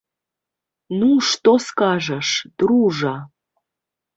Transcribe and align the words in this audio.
Ну, 1.01 1.09
што 1.29 1.53
скажаш, 1.67 2.33
дружа? 2.65 3.13